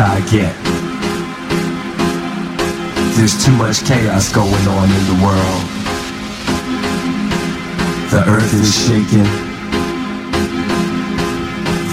[0.00, 0.54] I get.
[3.16, 5.62] There's too much chaos going on in the world.
[8.14, 9.26] The earth is shaking.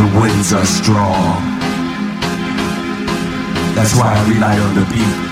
[0.00, 1.44] The winds are strong.
[3.76, 5.30] That's why I rely on the beat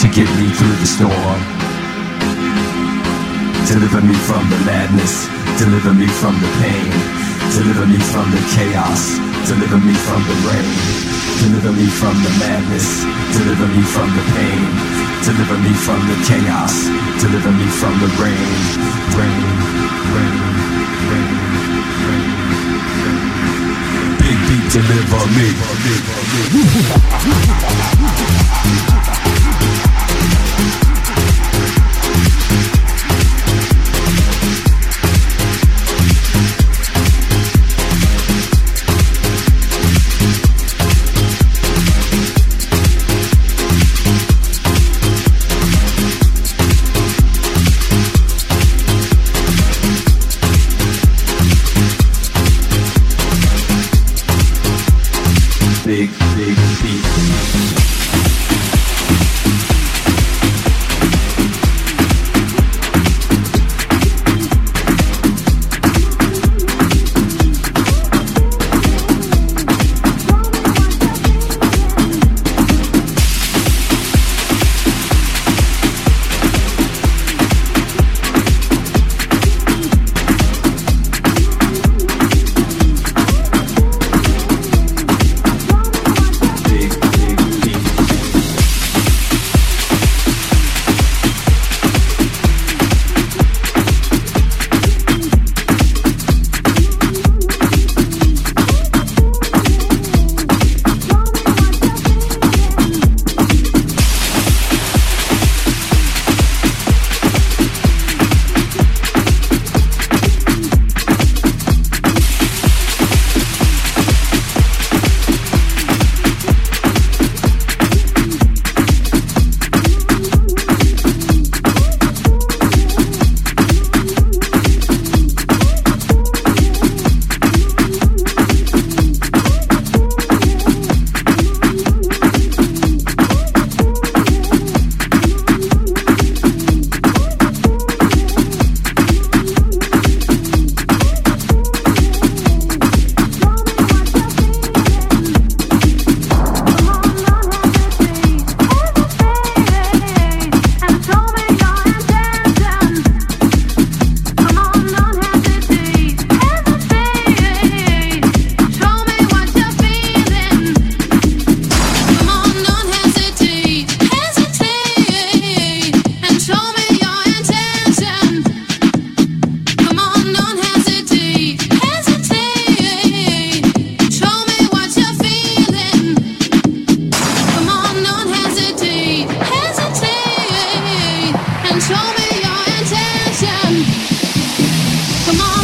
[0.00, 1.40] to get me through the storm.
[3.68, 5.28] Deliver me from the madness.
[5.58, 6.90] Deliver me from the pain.
[7.52, 9.33] Deliver me from the chaos.
[9.46, 10.72] Deliver me from the rain.
[11.44, 13.04] Deliver me from the madness.
[13.36, 14.64] Deliver me from the pain.
[15.22, 16.88] Deliver me from the chaos.
[17.20, 18.48] Deliver me from the rain.
[19.12, 19.44] Rain,
[20.14, 20.40] rain,
[21.10, 21.36] rain,
[22.08, 22.28] rain.
[24.16, 25.48] Big beat deliver me.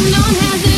[0.09, 0.70] no one has